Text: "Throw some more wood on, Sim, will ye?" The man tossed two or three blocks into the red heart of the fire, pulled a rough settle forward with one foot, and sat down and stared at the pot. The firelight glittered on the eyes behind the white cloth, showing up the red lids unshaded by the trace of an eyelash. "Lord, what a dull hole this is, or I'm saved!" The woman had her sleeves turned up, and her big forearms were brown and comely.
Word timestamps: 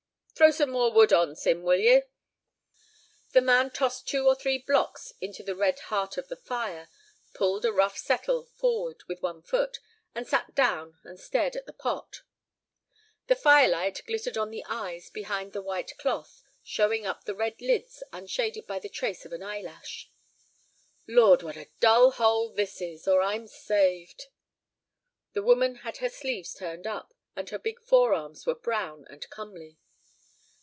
"Throw 0.33 0.49
some 0.49 0.71
more 0.71 0.91
wood 0.91 1.13
on, 1.13 1.35
Sim, 1.35 1.61
will 1.61 1.77
ye?" 1.77 2.01
The 3.31 3.41
man 3.41 3.69
tossed 3.69 4.07
two 4.07 4.25
or 4.27 4.33
three 4.33 4.57
blocks 4.57 5.13
into 5.21 5.43
the 5.43 5.55
red 5.55 5.77
heart 5.81 6.17
of 6.17 6.29
the 6.29 6.35
fire, 6.35 6.89
pulled 7.35 7.63
a 7.63 7.71
rough 7.71 7.95
settle 7.95 8.45
forward 8.55 9.03
with 9.07 9.21
one 9.21 9.43
foot, 9.43 9.77
and 10.15 10.25
sat 10.27 10.55
down 10.55 10.97
and 11.03 11.19
stared 11.19 11.55
at 11.55 11.67
the 11.67 11.73
pot. 11.73 12.23
The 13.27 13.35
firelight 13.35 14.01
glittered 14.07 14.35
on 14.35 14.49
the 14.49 14.65
eyes 14.65 15.11
behind 15.11 15.53
the 15.53 15.61
white 15.61 15.95
cloth, 15.99 16.41
showing 16.63 17.05
up 17.05 17.25
the 17.25 17.35
red 17.35 17.61
lids 17.61 18.01
unshaded 18.11 18.65
by 18.65 18.79
the 18.79 18.89
trace 18.89 19.25
of 19.27 19.33
an 19.33 19.43
eyelash. 19.43 20.09
"Lord, 21.07 21.43
what 21.43 21.55
a 21.55 21.69
dull 21.79 22.13
hole 22.13 22.49
this 22.49 22.81
is, 22.81 23.07
or 23.07 23.21
I'm 23.21 23.45
saved!" 23.45 24.25
The 25.33 25.43
woman 25.43 25.75
had 25.85 25.97
her 25.97 26.09
sleeves 26.09 26.55
turned 26.55 26.87
up, 26.87 27.13
and 27.35 27.47
her 27.51 27.59
big 27.59 27.79
forearms 27.79 28.47
were 28.47 28.55
brown 28.55 29.05
and 29.07 29.29
comely. 29.29 29.77